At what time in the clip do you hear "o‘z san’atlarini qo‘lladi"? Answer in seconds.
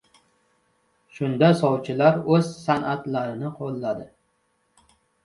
2.37-4.09